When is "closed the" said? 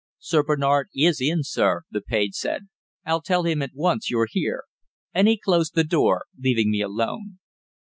5.37-5.83